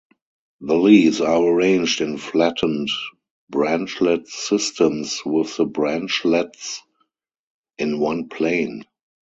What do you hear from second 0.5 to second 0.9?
The